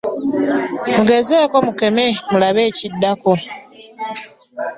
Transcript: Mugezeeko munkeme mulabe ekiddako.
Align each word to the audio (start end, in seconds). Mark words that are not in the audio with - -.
Mugezeeko 0.95 1.55
munkeme 1.65 2.05
mulabe 2.29 2.61
ekiddako. 2.69 3.33